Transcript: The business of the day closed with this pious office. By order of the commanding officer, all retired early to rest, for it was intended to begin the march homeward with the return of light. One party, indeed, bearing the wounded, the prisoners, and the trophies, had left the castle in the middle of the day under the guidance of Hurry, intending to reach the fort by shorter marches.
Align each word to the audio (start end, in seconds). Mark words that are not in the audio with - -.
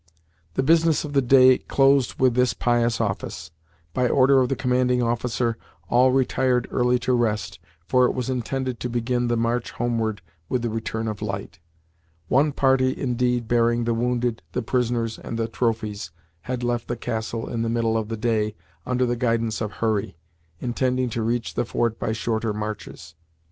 The 0.55 0.63
business 0.63 1.03
of 1.05 1.13
the 1.13 1.21
day 1.21 1.59
closed 1.59 2.15
with 2.19 2.33
this 2.33 2.55
pious 2.55 2.99
office. 2.99 3.51
By 3.93 4.09
order 4.09 4.39
of 4.41 4.49
the 4.49 4.55
commanding 4.55 5.03
officer, 5.03 5.57
all 5.89 6.11
retired 6.11 6.67
early 6.71 6.97
to 6.97 7.13
rest, 7.13 7.59
for 7.85 8.05
it 8.05 8.15
was 8.15 8.27
intended 8.27 8.79
to 8.79 8.89
begin 8.89 9.27
the 9.27 9.37
march 9.37 9.69
homeward 9.73 10.23
with 10.49 10.63
the 10.63 10.71
return 10.71 11.07
of 11.07 11.21
light. 11.21 11.59
One 12.29 12.51
party, 12.51 12.99
indeed, 12.99 13.47
bearing 13.47 13.83
the 13.83 13.93
wounded, 13.93 14.41
the 14.53 14.63
prisoners, 14.63 15.19
and 15.19 15.37
the 15.37 15.47
trophies, 15.47 16.09
had 16.49 16.63
left 16.63 16.87
the 16.87 16.97
castle 16.97 17.47
in 17.47 17.61
the 17.61 17.69
middle 17.69 17.95
of 17.95 18.07
the 18.07 18.17
day 18.17 18.55
under 18.87 19.05
the 19.05 19.15
guidance 19.15 19.61
of 19.61 19.71
Hurry, 19.73 20.17
intending 20.59 21.11
to 21.11 21.21
reach 21.21 21.53
the 21.53 21.63
fort 21.63 21.99
by 21.99 22.11
shorter 22.11 22.53
marches. 22.53 23.13